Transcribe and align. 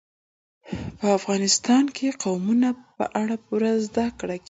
په 0.99 1.07
افغانستان 1.17 1.83
کې 1.95 2.07
د 2.11 2.15
قومونه 2.23 2.69
په 2.97 3.05
اړه 3.21 3.35
پوره 3.45 3.71
زده 3.85 4.05
کړه 4.19 4.35
کېږي. 4.35 4.39